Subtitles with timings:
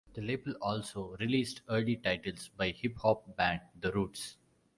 [0.15, 4.35] The label also released early titles by hip hop band The Roots.